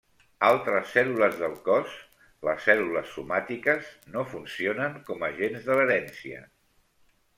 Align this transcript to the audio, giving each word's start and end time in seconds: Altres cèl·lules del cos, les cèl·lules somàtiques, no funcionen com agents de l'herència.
Altres 0.45 0.87
cèl·lules 0.93 1.35
del 1.41 1.51
cos, 1.67 1.91
les 2.49 2.65
cèl·lules 2.69 3.11
somàtiques, 3.17 3.91
no 4.15 4.25
funcionen 4.33 4.97
com 5.11 5.29
agents 5.33 5.69
de 5.69 5.81
l'herència. 5.83 6.43